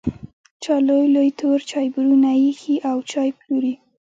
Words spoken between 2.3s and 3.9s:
پرې ایښي او چای پلوري.